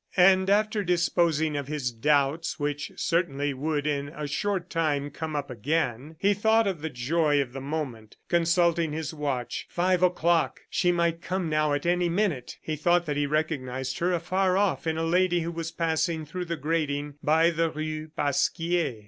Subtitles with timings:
[0.33, 5.51] And after disposing of his doubts, which certainly would in a short time come up
[5.51, 9.67] again, he thought of the joy of the moment, consulting his watch.
[9.69, 10.61] Five o'clock!
[10.71, 12.57] She might come now at any minute!
[12.63, 16.45] He thought that he recognized her afar off in a lady who was passing through
[16.45, 18.95] the grating by the rue Pasquier.